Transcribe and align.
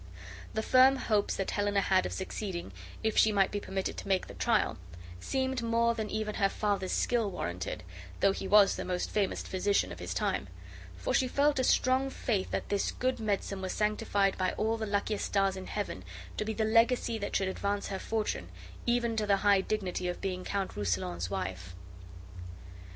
The 0.55 0.63
firm 0.63 0.95
hopes 0.95 1.35
that 1.35 1.51
Helena 1.51 1.79
had 1.81 2.07
of 2.07 2.11
succeeding, 2.11 2.73
if 3.03 3.19
she 3.19 3.31
might 3.31 3.51
be 3.51 3.59
permitted 3.59 3.97
to 3.97 4.07
make 4.07 4.25
the 4.25 4.33
trial, 4.33 4.79
seemed 5.19 5.61
more 5.61 5.93
than 5.93 6.09
even 6.09 6.33
her 6.33 6.49
father's 6.49 6.91
skill 6.91 7.29
warranted, 7.29 7.83
though 8.19 8.31
he 8.31 8.47
was 8.47 8.75
the 8.77 8.83
most 8.83 9.11
famous 9.11 9.43
physician 9.43 9.91
of 9.91 9.99
his 9.99 10.15
time; 10.15 10.47
for 10.95 11.13
she 11.13 11.27
felt 11.27 11.59
a 11.59 11.63
strong 11.63 12.09
faith 12.09 12.49
that 12.49 12.69
this 12.69 12.91
good 12.93 13.19
medicine 13.19 13.61
was 13.61 13.73
sanctified 13.73 14.39
by 14.39 14.53
all 14.53 14.75
the 14.75 14.87
luckiest 14.87 15.25
stars 15.27 15.55
in 15.55 15.67
heaven 15.67 16.03
to 16.35 16.45
be 16.45 16.53
the 16.55 16.65
legacy 16.65 17.19
that 17.19 17.35
should 17.35 17.47
advance 17.47 17.89
her 17.89 17.99
fortune, 17.99 18.49
even 18.87 19.15
to 19.15 19.27
the 19.27 19.37
high 19.45 19.61
dignity 19.61 20.07
of 20.07 20.19
being 20.19 20.43
Count 20.43 20.75
Rousillon's 20.75 21.29
wife. 21.29 21.75